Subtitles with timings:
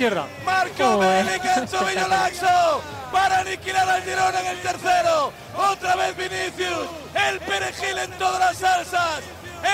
[0.00, 0.26] izquierda.
[0.46, 1.24] Marco Joder.
[1.26, 2.82] Bellingham, tobillo laxo
[3.12, 5.32] para aniquilar al Girona en el tercero.
[5.54, 6.88] Otra vez Vinicius,
[7.28, 9.20] el perejil en todas las salsas.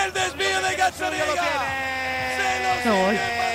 [0.04, 1.44] El desvío de Gazzaniga.
[2.36, 3.45] Se lo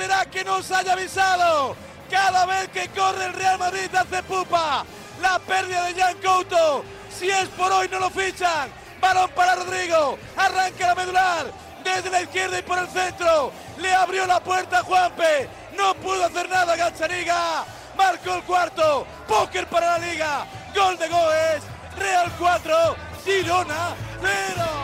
[0.00, 1.76] será que nos haya avisado.
[2.10, 4.84] Cada vez que corre el Real Madrid hace pupa.
[5.20, 6.84] La pérdida de Jan Couto.
[7.10, 8.70] Si es por hoy no lo fichan.
[8.98, 10.18] Balón para Rodrigo.
[10.36, 11.52] Arranca la medular.
[11.84, 13.52] Desde la izquierda y por el centro.
[13.78, 15.48] Le abrió la puerta a Juanpe.
[15.76, 17.66] No pudo hacer nada Gazzaniga.
[17.94, 19.06] Marcó el cuarto.
[19.28, 20.46] Póker para la liga.
[20.74, 21.62] Gol de Goes.
[21.98, 22.96] Real 4.
[23.22, 24.79] Girona 0.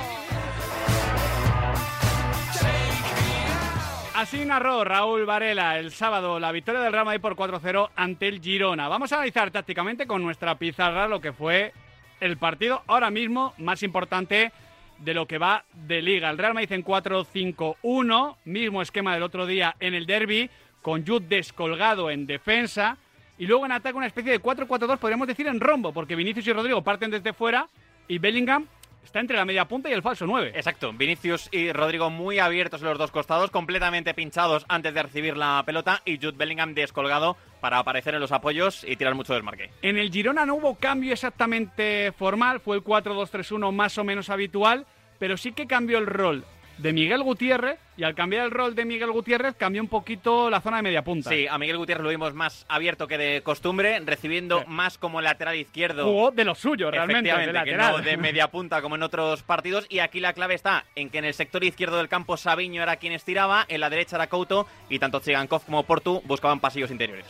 [4.17, 8.41] Así narró Raúl Varela el sábado la victoria del Real Madrid por 4-0 ante el
[8.41, 8.89] Girona.
[8.89, 11.75] Vamos a analizar tácticamente con nuestra pizarra lo que fue
[12.20, 14.53] el partido ahora mismo más importante
[15.00, 16.31] de lo que va de liga.
[16.31, 20.48] El Real Madrid en 4-5-1, mismo esquema del otro día en el derby,
[20.80, 22.97] con Jude descolgado en defensa
[23.36, 26.55] y luego en ataque una especie de 4-4-2, podríamos decir en rombo, porque Vinicius y
[26.55, 27.69] Rodrigo parten desde fuera
[28.08, 28.67] y Bellingham
[29.06, 30.52] está entre la media punta y el falso 9.
[30.55, 35.36] Exacto, Vinicius y Rodrigo muy abiertos en los dos costados, completamente pinchados antes de recibir
[35.36, 39.70] la pelota y Jude Bellingham descolgado para aparecer en los apoyos y tirar mucho desmarque.
[39.80, 44.86] En el Girona no hubo cambio exactamente formal, fue el 4-2-3-1 más o menos habitual,
[45.18, 46.45] pero sí que cambió el rol
[46.79, 50.61] de Miguel Gutiérrez y al cambiar el rol de Miguel Gutiérrez cambió un poquito la
[50.61, 51.31] zona de media punta.
[51.31, 54.64] Sí, a Miguel Gutiérrez lo vimos más abierto que de costumbre, recibiendo Sí.
[54.69, 56.05] más como lateral izquierdo.
[56.05, 57.92] Jugó de lo suyo realmente, de Efectivamente, que lateral.
[58.05, 59.87] no de media punta como en otros partidos.
[59.89, 62.97] Y aquí la clave está en que en el sector izquierdo del campo Sabiño era
[62.97, 67.25] quien estiraba, en la derecha era Couto y tanto Tsigankov como Portu buscaban pasillos interiores.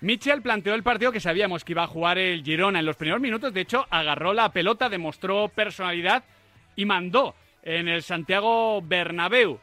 [0.00, 3.20] Michel planteó el partido que sabíamos que iba a jugar el Girona en los primeros
[3.20, 3.52] minutos.
[3.52, 6.22] De hecho, agarró la pelota, demostró personalidad
[6.76, 7.34] y mandó
[7.68, 9.58] en el Santiago Bernabéu.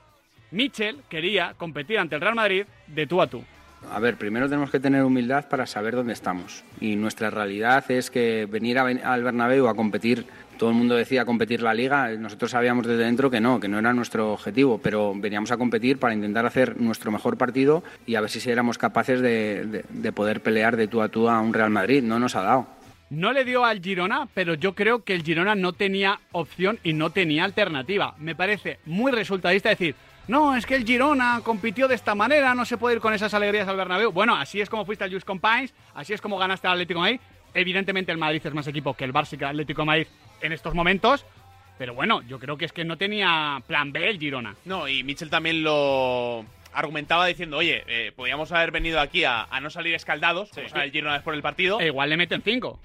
[0.52, 3.44] Michel quería competir ante el Real Madrid de tú a tú.
[3.92, 6.64] A ver, primero tenemos que tener humildad para saber dónde estamos.
[6.80, 10.26] Y nuestra realidad es que venir al Bernabéu a competir,
[10.58, 13.78] todo el mundo decía competir la liga, nosotros sabíamos desde dentro que no, que no
[13.80, 18.22] era nuestro objetivo, pero veníamos a competir para intentar hacer nuestro mejor partido y a
[18.22, 21.54] ver si éramos capaces de, de- de poder pelear de tú a tú a un
[21.54, 22.02] Real Madrid.
[22.04, 22.68] No nos ha dado.
[23.16, 26.92] No le dio al Girona, pero yo creo que el Girona no tenía opción y
[26.92, 28.14] no tenía alternativa.
[28.18, 29.96] Me parece muy resultadista decir,
[30.28, 33.34] no, es que el Girona compitió de esta manera, no se puede ir con esas
[33.34, 34.12] alegrías al Bernabéu.
[34.12, 37.12] Bueno, así es como fuiste al Just Compines, así es como ganaste al Atlético de
[37.12, 37.20] Madrid.
[37.54, 40.08] Evidentemente el Madrid es más equipo que el Barça y el Atlético de Madrid
[40.42, 41.26] en estos momentos,
[41.78, 44.56] pero bueno, yo creo que es que no tenía plan B el Girona.
[44.66, 46.44] No, y Mitchell también lo
[46.74, 50.84] argumentaba diciendo, oye, eh, podríamos haber venido aquí a, a no salir escaldados, como sale
[50.84, 51.80] el Girona después del partido.
[51.80, 52.78] E igual le meten cinco.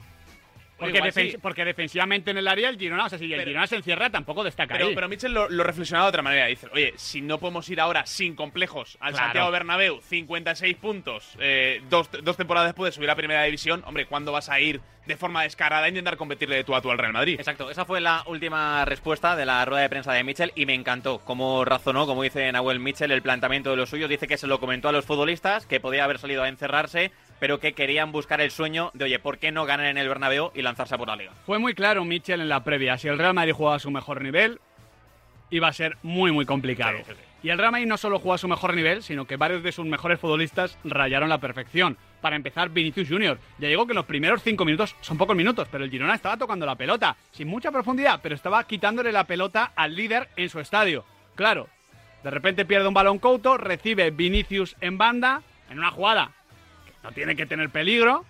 [0.80, 1.38] Porque, igual defen- sí.
[1.41, 4.42] porque defensivamente en el área el Girona, o sea, si el Girona se encierra, tampoco
[4.42, 4.94] destaca Pero, ahí.
[4.94, 6.46] pero Mitchell lo, lo reflexionaba de otra manera.
[6.46, 9.26] Dice, oye, si no podemos ir ahora sin complejos al Claro.
[9.26, 14.06] Santiago Bernabéu, 56 puntos, eh, dos, dos temporadas después de subir a Primera División, hombre,
[14.06, 16.98] ¿cuándo vas a ir de forma descarada a intentar competirle de tú a tú al
[16.98, 17.36] Real Madrid?
[17.38, 20.74] Exacto, esa fue la última respuesta de la rueda de prensa de Mitchell y me
[20.74, 24.08] encantó cómo razonó, como dice Nahuel Mitchell, el planteamiento de los suyos.
[24.08, 27.58] Dice que se lo comentó a los futbolistas, que podía haber salido a encerrarse, pero
[27.58, 30.62] que querían buscar el sueño de, oye, ¿por qué no ganar en el Bernabéu y
[30.62, 31.32] lanzarse a por la liga?
[31.46, 32.98] Fue muy claro Mitchell en la previa.
[32.98, 34.60] Si el Real Madrid jugaba a su mejor nivel,
[35.50, 36.98] iba a ser muy, muy complicado.
[36.98, 37.26] Sí, sí, sí.
[37.42, 39.72] Y el Real Madrid no solo jugó a su mejor nivel, sino que varios de
[39.72, 41.96] sus mejores futbolistas rayaron la perfección.
[42.20, 43.38] Para empezar, Vinicius Junior.
[43.58, 46.66] Ya digo que los primeros cinco minutos son pocos minutos, pero el Girona estaba tocando
[46.66, 51.06] la pelota, sin mucha profundidad, pero estaba quitándole la pelota al líder en su estadio.
[51.34, 51.69] Claro,
[52.22, 55.40] de repente pierde un balón Couto, recibe Vinicius en banda,
[55.70, 56.32] en una jugada
[57.02, 58.25] no tiene que tener peligro,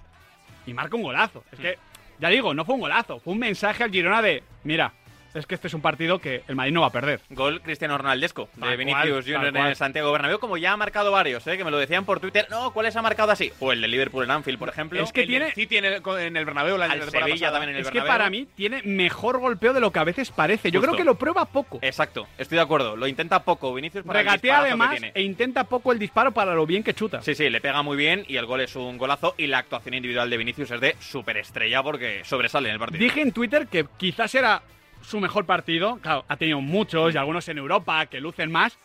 [0.67, 1.45] y marca un golazo.
[1.53, 1.79] Es que,
[2.19, 4.93] ya digo, no fue un golazo, fue un mensaje al Girona de, mira,
[5.35, 7.21] es que este es un partido que el Madrid no va a perder.
[7.31, 10.77] Gol Cristiano Ronaldesco de Tal Vinicius cual, Junior en el Santiago Bernabéu, como ya ha
[10.77, 11.57] marcado varios, ¿eh?
[11.57, 12.47] que me lo decían por Twitter.
[12.51, 13.53] No, ¿cuáles ha marcado así?
[13.61, 15.01] O el de Liverpool en Anfield, por ejemplo.
[15.03, 17.77] Es que El del tiene- en el, en el Bernabéu la Al Sevilla también en
[17.77, 20.71] el Es que para mí tiene mejor golpeo de lo que a veces parece.
[20.71, 20.93] Yo Justo.
[20.93, 21.79] creo que lo prueba poco.
[21.83, 22.97] Exacto, estoy de acuerdo.
[22.97, 25.13] Lo intenta poco Vinicius para el Regatea que además tiene.
[25.15, 27.23] e intenta poco el disparo para lo bien que chuta.
[27.23, 29.95] Sí, sí, le pega muy bien y el gol es un golazo y la actuación
[29.95, 33.03] individual de Vinicius es de superestrella porque sobresale en el partido.
[33.03, 34.63] Dije en Twitter que quizás era
[35.03, 35.99] su mejor partido.
[36.03, 38.77] Claro, ha tenido muchos y algunos en Europa que lucen más.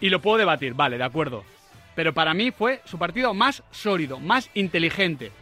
[0.00, 1.44] Y lo puedo debatir, vale, de acuerdo.
[1.94, 5.32] Pero para mí fue su partido más sólido, más inteligente.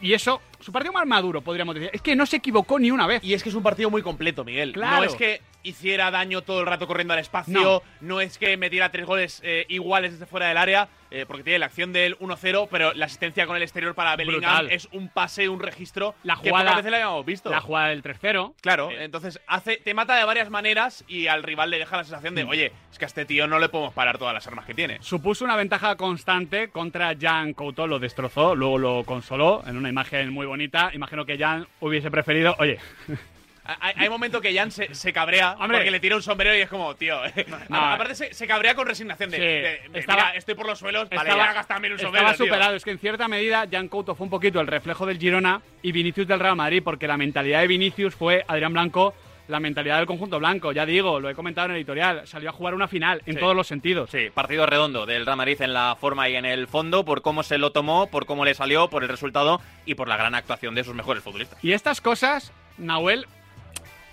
[0.00, 1.90] Y eso, su partido más maduro, podríamos decir.
[1.92, 3.22] Es que no se equivocó ni una vez.
[3.24, 4.72] Y es que es un partido muy completo, Miguel.
[4.72, 4.98] Claro.
[4.98, 8.90] No es que hiciera daño todo el rato corriendo al espacio, no, es que metiera
[8.90, 12.68] tres goles eh, iguales desde fuera del área, eh, porque tiene la acción del 1-0,
[12.70, 14.70] pero la asistencia con el exterior para Bellingham Brutal.
[14.70, 17.50] es un pase, un registro La que jugada- pocas veces la habíamos visto.
[17.50, 18.54] La jugada del 3-0.
[18.62, 22.04] Claro, Eh, entonces hace, te mata de varias maneras y al rival le deja la
[22.04, 22.36] sensación Mm.
[22.36, 24.72] de, oye, es que a este tío no le podemos parar todas las armas que
[24.74, 24.98] tiene.
[25.02, 30.30] Supuso una ventaja constante contra Jan Couto, lo destrozó, luego lo consoló en una imagen
[30.32, 30.90] muy bonita.
[30.94, 32.78] Imagino que Jan hubiese preferido, oye,
[33.64, 35.78] Hay, hay momentos que Jan se, se cabrea Hombre.
[35.78, 37.24] porque le tira un sombrero y es como, tío.
[37.26, 37.46] eh.
[37.68, 37.76] No.
[37.76, 40.78] Aparte, se, se cabrea con resignación de, Sí, de- de, estaba- mira, estoy por los
[40.78, 42.26] suelos, vale, estaba, ya hagas también un sombrero.
[42.26, 42.46] estaba tío.
[42.46, 42.74] superado.
[42.76, 45.92] Es que en cierta medida Jan Couto fue un poquito el reflejo del Girona y
[45.92, 49.14] Vinicius del Real Madrid, porque la mentalidad de Vinicius fue Adrián Blanco,
[49.48, 50.72] la mentalidad del conjunto blanco.
[50.72, 53.40] Ya digo, lo he comentado en el editorial, salió a jugar una final en Sí.
[53.40, 54.10] todos los sentidos.
[54.10, 57.42] Sí, partido redondo del Real Madrid en la forma y en el fondo, por cómo
[57.44, 60.74] se lo tomó, por cómo le salió, por el resultado y por la gran actuación
[60.74, 61.62] de sus mejores futbolistas.
[61.62, 63.26] Y estas cosas, Nahuel,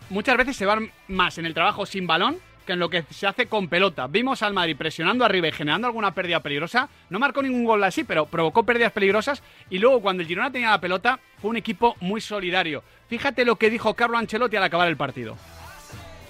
[0.09, 2.37] muchas veces se van más en el trabajo sin balón
[2.69, 4.05] que en lo que se hace con pelota.
[4.05, 6.87] Vimos al Madrid presionando arriba y generando alguna pérdida peligrosa.
[7.09, 9.41] No marcó ningún gol así, pero provocó pérdidas peligrosas.
[9.71, 12.83] Y luego, cuando el Girona tenía la pelota, fue un equipo muy solidario.
[13.07, 15.35] Fíjate lo que dijo Carlo Ancelotti al acabar el partido.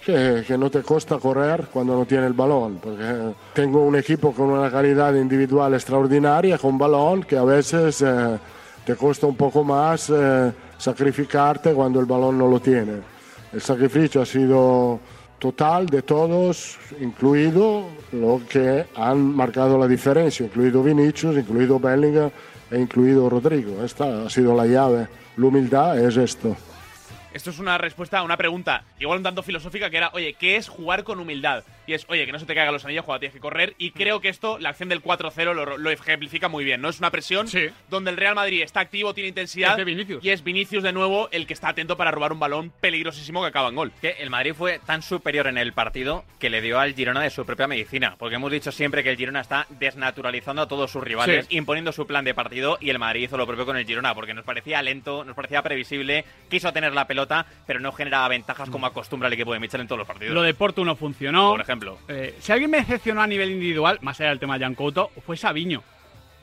[0.06, 4.50] que, no te cuesta correr cuando no tiene el balón, porque tengo un equipo con
[4.50, 8.40] una calidad individual extraordinaria, con balón, que a veces eh,
[8.86, 13.19] te cuesta un poco más eh, sacrificarte cuando el balón no lo tiene.
[13.51, 15.00] El sacrificio ha sido
[15.40, 22.30] total de todos, incluido los que han marcado la diferencia, incluido Vinicius, incluido Bellingham
[22.69, 23.84] e incluido Rodrigo.
[23.84, 25.07] Esta ha sido la llave.
[25.38, 26.56] La humildad es esto.
[27.34, 30.56] Esto es una respuesta a una pregunta, igual un tanto filosófica, que era, oye, ¿qué
[30.56, 31.63] es jugar con humildad?
[31.90, 33.74] Y es, oye, que no se te caigan los anillos cuando tienes que correr.
[33.80, 36.90] Y creo que esto, la acción del 4-0 lo, lo ejemplifica muy bien, ¿no?
[36.90, 37.68] Es una presión Sí.
[37.90, 39.72] donde el Real Madrid está activo, tiene intensidad.
[39.72, 40.24] Es de Vinicius.
[40.24, 43.48] Y es Vinicius de nuevo el que está atento para robar un balón peligrosísimo que
[43.48, 43.92] acaba en gol.
[44.02, 47.32] Que el Madrid fue tan superior en el partido que le dio al Girona de
[47.32, 48.16] su propia medicina.
[48.20, 51.58] Porque hemos dicho siempre que el Girona está desnaturalizando a todos sus rivales, Sí.
[51.58, 54.36] imponiendo su plan de partido, y el Madrid hizo lo propio con el Girona, porque
[54.36, 58.86] nos parecía lento, nos parecía previsible, quiso tener la pelota, pero no generaba ventajas como
[58.86, 60.36] acostumbra el equipo de Michel en todos los partidos.
[60.36, 61.50] Lo de Porto no funcionó.
[61.52, 61.79] Por ejemplo.
[62.08, 65.12] Eh, si alguien me decepcionó a nivel individual, más allá del tema de Jan Couto,
[65.26, 65.84] fue Sabiño.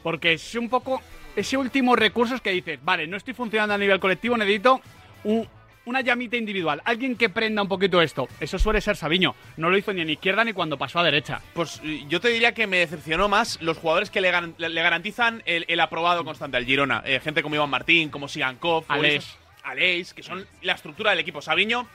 [0.02, 1.02] Porque es un poco
[1.34, 4.80] ese último recurso es que dices, vale, no estoy funcionando a nivel colectivo, necesito
[5.24, 5.46] un-
[5.84, 8.26] una llamita individual, alguien que prenda un poquito esto.
[8.40, 9.34] Eso suele ser Sabiño.
[9.56, 11.40] No lo hizo ni en izquierda ni cuando pasó a derecha.
[11.54, 14.68] Pues eh, yo te diría que me decepcionó más los jugadores que le, garan- le-
[14.70, 17.02] le garantizan el, el aprobado constante al Girona.
[17.06, 19.36] Eh, gente como Iván Martín, como Sigankov, Aleix.
[19.62, 21.40] Aleix, que son la estructura del equipo.
[21.42, 21.86] Sabiño,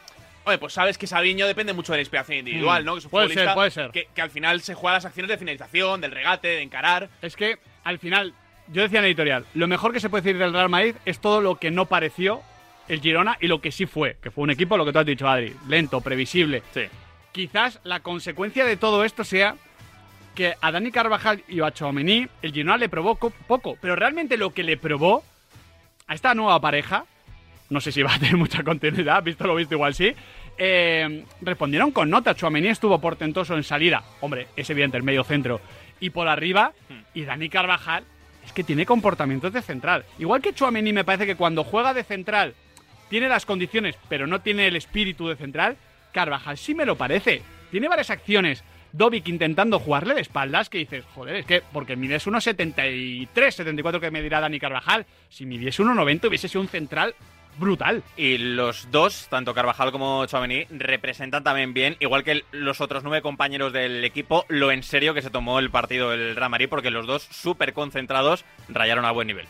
[0.45, 2.93] oye, pues sabes que Sabiño depende mucho de la inspiración individual, Mm, ¿no?
[2.93, 3.91] Que es un puede futbolista ser, puede ser.
[3.91, 7.09] Que, que al final se juega las acciones de finalización, del regate, de encarar.
[7.21, 8.33] Es que, al final,
[8.67, 11.19] yo decía en el editorial, lo mejor que se puede decir del Real Madrid es
[11.19, 12.41] todo lo que no pareció
[12.88, 15.05] el Girona y lo que sí fue, que fue un equipo, lo que tú has
[15.05, 16.63] dicho, Adri, lento, previsible.
[16.74, 16.81] Sí.
[17.31, 19.55] Quizás la consecuencia de todo esto sea
[20.36, 24.36] que a Dani Carvajal y a Chouameni el Girona le probó co- poco, pero realmente
[24.38, 25.24] lo que le probó
[26.07, 27.05] a esta nueva pareja,
[27.71, 30.13] no sé si va a tener mucha continuidad, visto lo visto igual sí,
[30.57, 32.35] eh, respondieron con nota.
[32.35, 35.61] Chouameni estuvo portentoso en salida, hombre, es evidente, el medio centro,
[35.99, 36.73] y por arriba,
[37.13, 38.03] y Dani Carvajal
[38.45, 40.05] es que tiene comportamientos de central.
[40.19, 42.55] Igual que Chouameni me parece que cuando juega de central
[43.09, 45.77] tiene las condiciones, pero no tiene el espíritu de central,
[46.11, 47.41] Carvajal sí me lo parece.
[47.71, 48.63] Tiene varias acciones.
[48.91, 54.11] Dovic intentando jugarle de espaldas que dices, joder, es que porque mides 1,73, 74 que
[54.11, 55.05] me dirá Dani Carvajal.
[55.29, 57.15] Si midiese 1,90 hubiese sido un central
[57.58, 58.03] brutal.
[58.17, 63.22] Y los dos, tanto Carvajal como Chouameni, representan también bien, igual que los otros nueve
[63.22, 66.91] compañeros del equipo, lo en serio que se tomó el partido el Real Madrid, porque
[66.91, 69.46] los dos, súper concentrados, rayaron a buen nivel.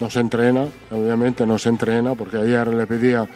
[0.00, 3.26] no se entrena, obviamente no se entrena, porque ayer le pedía,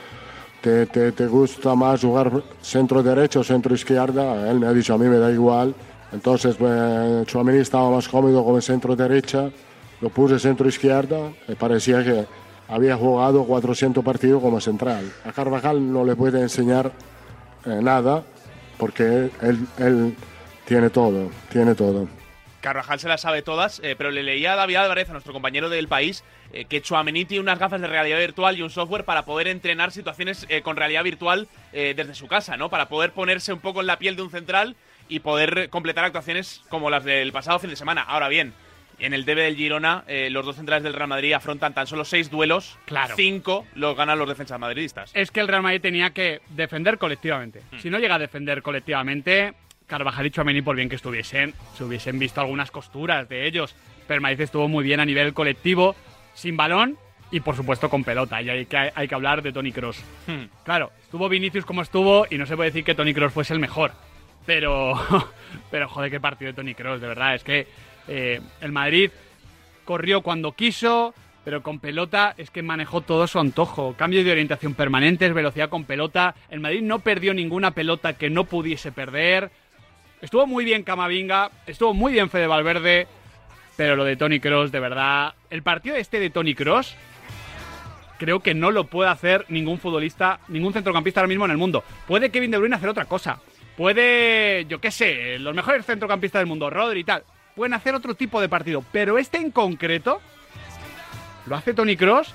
[0.60, 2.30] ¿te, te, te gusta más jugar
[2.60, 4.48] centro derecho o centro izquierda?
[4.50, 5.74] Él me ha dicho, a mí me da igual.
[6.12, 9.50] Entonces, pues, Chouameni estaba más cómodo como centro derecha,
[10.00, 12.26] lo puse centro izquierda, y parecía que
[12.72, 15.12] había jugado 400 partidos como central.
[15.26, 16.90] A Carvajal no le puede enseñar
[17.66, 18.24] eh, nada,
[18.78, 20.16] porque él,
[20.64, 22.08] tiene todo, tiene todo.
[22.62, 25.68] Carvajal se las sabe todas, eh, pero le leía a David Álvarez, a nuestro compañero
[25.68, 29.26] del país, eh, que Chouameni tiene unas gafas de realidad virtual y un software para
[29.26, 32.70] poder entrenar situaciones eh, con realidad virtual desde su casa, ¿no?
[32.70, 34.76] Para poder ponerse un poco en la piel de un central
[35.08, 38.02] y poder completar actuaciones como las del pasado fin de semana.
[38.02, 38.52] Ahora bien,
[39.04, 42.04] en el debe del Girona, eh, los dos centrales del Real Madrid afrontan tan solo
[42.04, 43.14] seis duelos, Claro.
[43.16, 45.10] cinco los ganan los defensas madridistas.
[45.14, 47.62] Es que el Real Madrid tenía que defender colectivamente.
[47.80, 49.54] Si no llega a defender colectivamente,
[49.86, 53.74] Carvajal y Chouameni, por bien que estuviesen, se hubiesen visto algunas costuras de ellos.
[54.06, 55.94] Pero el Madrid estuvo muy bien a nivel colectivo,
[56.34, 56.96] sin balón
[57.30, 58.40] y por supuesto con pelota.
[58.42, 60.02] Y hay que, hay que hablar de Tony Cross.
[60.26, 60.44] Hmm.
[60.64, 63.58] Claro, estuvo Vinicius como estuvo y no se puede decir que Tony Cross fuese el
[63.60, 63.92] mejor.
[64.46, 64.94] Pero,
[65.70, 67.34] pero joder, qué partido de Tony Cross, de verdad.
[67.34, 67.66] Es que
[68.08, 69.10] eh, el Madrid
[69.84, 73.94] corrió cuando quiso, pero con pelota es que manejó todo su antojo.
[73.96, 76.34] Cambios de orientación permanentes, velocidad con pelota.
[76.50, 79.50] El Madrid no perdió ninguna pelota que no pudiese perder.
[80.20, 83.08] Estuvo muy bien Camavinga, estuvo muy bien Fede Valverde,
[83.76, 85.34] pero lo de Tony Cross, de verdad.
[85.50, 86.94] El partido este de Tony Cross
[88.18, 91.82] creo que no lo puede hacer ningún futbolista, ningún centrocampista ahora mismo en el mundo.
[92.06, 93.40] Puede Kevin De Bruyne hacer otra cosa.
[93.76, 98.14] Puede, yo qué sé, los mejores centrocampistas del mundo, Rodri y tal, pueden hacer otro
[98.14, 98.84] tipo de partido.
[98.92, 100.20] Pero este en concreto
[101.46, 102.34] lo hace Tony Cross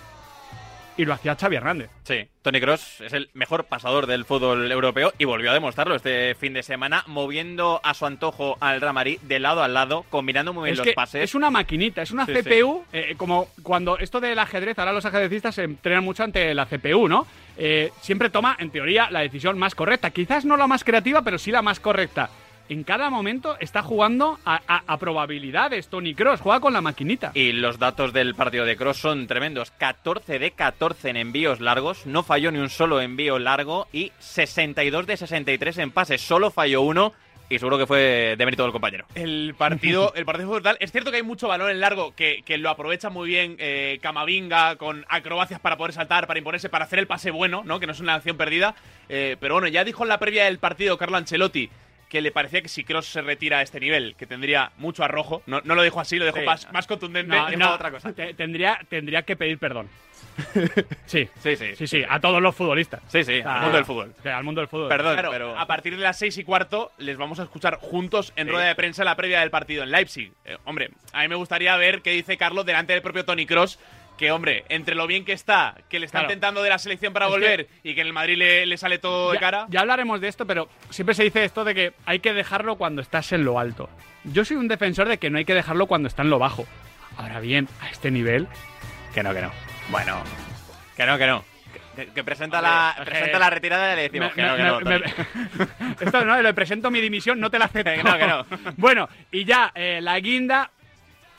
[0.98, 1.92] y lo hacía Xavi Hernández.
[2.06, 6.34] Sí, Tony Cross es el mejor pasador del fútbol europeo y volvió a demostrarlo este
[6.34, 10.54] fin de semana, moviendo a su antojo al Real Madrid de lado a lado, combinando
[10.54, 11.24] muy bien Es los que pases.
[11.24, 15.06] es una maquinita, es una Sí, CPU, eh, como cuando esto del ajedrez, ahora los
[15.06, 17.28] ajedrecistas se entrenan mucho ante la CPU, ¿no?
[17.58, 20.10] Eh, siempre toma, en teoría, la decisión más correcta.
[20.10, 22.32] Quizás no la más creativa, pero sí la más correcta.
[22.70, 25.88] En cada momento está jugando a, a- a probabilidades.
[25.88, 27.32] Tony Cross juega con la maquinita.
[27.34, 29.72] Y los datos del partido de Cross son tremendos.
[29.72, 35.08] 14 de 14 en envíos largos, no falló ni un solo envío largo y 62
[35.08, 37.14] de 63 en pases, solo falló uno
[37.50, 39.06] y seguro que fue de mérito del compañero.
[39.16, 40.76] El partido, el partido fue brutal.
[40.82, 44.00] Es cierto que hay mucho balón en largo que, que lo aprovecha muy bien eh,
[44.02, 47.80] Camavinga con acrobacias para poder saltar, para imponerse, para hacer el pase bueno, ¿no?
[47.80, 48.76] Que no es una acción perdida.
[49.08, 51.70] Eh, pero bueno, ya dijo en la previa del partido Carlo Ancelotti
[52.10, 55.44] que le parecía que si Cross se retira a este nivel, que tendría mucho arrojo.
[55.46, 56.46] No, no lo dijo así, lo dejó Sí.
[56.46, 57.36] más, más contundente.
[57.58, 58.14] No, otra cosa.
[58.14, 59.90] te- tendría, tendría que pedir perdón.
[61.06, 61.76] Sí, Sí, sí.
[61.76, 63.02] sí, sí, a todos los futbolistas.
[63.08, 64.14] Sí, sí, al mundo del fútbol.
[64.22, 64.90] que Al mundo del fútbol.
[64.90, 65.58] Perdón, Claro, pero...
[65.58, 68.52] a partir de las seis y cuarto les vamos a escuchar juntos en Sí.
[68.52, 70.32] rueda de prensa la previa del partido en Leipzig.
[70.46, 73.80] Eh, hombre, a mí me gustaría ver qué dice Carlos delante del propio Tony Cross.
[74.18, 76.32] Que, hombre, entre lo bien que está, que le están Claro.
[76.34, 78.98] tentando de la selección para Es volver y que en el Madrid le, le sale
[78.98, 79.68] todo de cara.
[79.70, 83.02] ya hablaremos de esto, pero siempre se dice esto de que hay que dejarlo cuando
[83.04, 83.90] estás en lo alto.
[84.24, 86.66] Yo soy un defensor de que no hay que dejarlo cuando está en lo bajo.
[87.16, 88.48] Ahora bien, a este nivel,
[89.14, 89.52] Que no, que no.
[89.90, 90.22] Bueno,
[90.96, 91.44] que no, que no.
[91.96, 95.00] Que, que presenta, la, presenta la retirada y le decimos Me- que no, que me-
[95.00, 95.06] no.
[96.00, 97.92] Esto no, le presento mi dimisión, no te la acepto.
[97.92, 98.46] Que no, que no.
[98.78, 100.70] Bueno, y ya, eh, la guinda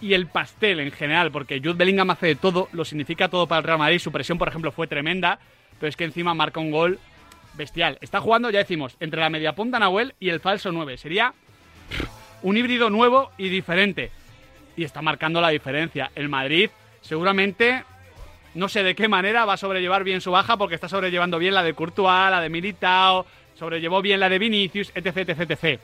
[0.01, 3.59] y el pastel en general, porque Jude Bellingham hace de todo, lo significa todo para
[3.59, 3.99] el Real Madrid.
[3.99, 5.39] Su presión, por ejemplo, fue tremenda,
[5.79, 6.99] pero es que encima marca un gol
[7.55, 7.99] bestial.
[8.01, 10.97] Está jugando, ya decimos, entre la media punta Nahuel y el falso 9.
[10.97, 11.35] Sería
[12.43, 14.11] un híbrido nuevo y diferente.
[14.77, 16.11] Y está marcando la diferencia.
[16.15, 17.83] El Madrid seguramente
[18.55, 21.55] no sé de qué manera va a sobrellevar bien su baja porque está sobrellevando bien
[21.55, 25.81] la de Courtois, la de Militao, sobrellevó bien la de Vinicius, etc, etc, etc.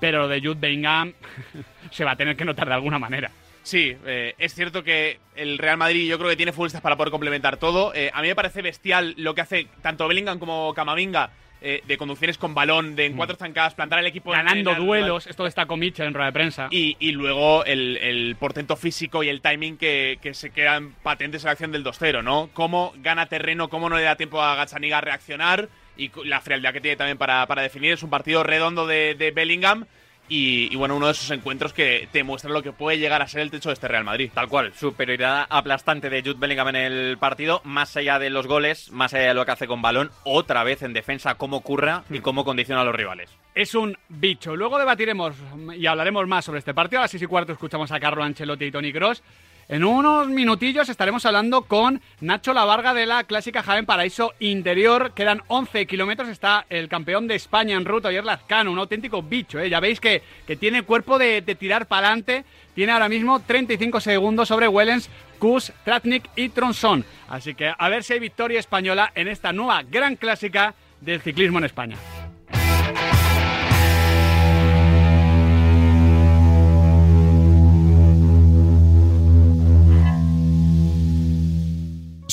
[0.00, 1.12] Pero lo de Jude Bellingham
[1.90, 3.30] se va a tener que notar de alguna manera.
[3.62, 7.10] Sí, eh, es cierto que el Real Madrid yo creo que tiene futbolistas para poder
[7.10, 7.94] complementar todo.
[7.94, 11.30] Eh, a mí me parece bestial lo que hace tanto Bellingham como Camavinga
[11.66, 14.34] eh, de conducciones con balón, de en cuatro zancadas, plantar el equipo Mm.
[14.34, 16.68] Ganando en duelos, esto destacó Mitchell en rueda de prensa.
[16.70, 21.42] Y, y luego el, el portento físico y el timing que, que se quedan patentes
[21.42, 22.50] en la acción del 2-0, ¿no?
[22.52, 26.72] Cómo gana terreno, cómo no le da tiempo a Gazzaniga a reaccionar y la frialdad
[26.72, 27.92] que tiene también para, para definir.
[27.92, 29.86] Es un partido redondo de, de Bellingham
[30.28, 33.28] y, y, bueno, uno de esos encuentros que te muestra lo que puede llegar a
[33.28, 34.30] ser el techo de este Real Madrid.
[34.32, 38.90] Tal cual, superioridad aplastante de Jude Bellingham en el partido, más allá de los goles,
[38.90, 42.20] más allá de lo que hace con balón, otra vez en defensa, cómo curra y
[42.20, 43.30] cómo condiciona a los rivales.
[43.54, 44.56] es un bicho.
[44.56, 45.34] Luego debatiremos
[45.76, 47.00] y hablaremos más sobre este partido.
[47.00, 49.22] A las 6 y cuarto escuchamos a Carlo Ancelotti y Tony Cross.
[49.68, 55.12] En unos minutillos estaremos hablando con Nacho Lavarga de la clásica Jaén Paraíso Interior.
[55.14, 56.28] Quedan 11 kilómetros.
[56.28, 58.70] Está el campeón de España en ruta, Oyer Lazcano.
[58.70, 59.70] Un auténtico bicho, ¿eh?
[59.70, 62.44] Ya veis que, que tiene cuerpo de, de tirar para adelante.
[62.74, 67.04] Tiene ahora mismo 35 segundos sobre Wellens, Kus, Tratnik y Tronson.
[67.28, 71.58] Así que a ver si hay victoria española en esta nueva gran clásica del ciclismo
[71.58, 71.96] en España.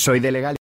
[0.01, 0.55] Soy de legal.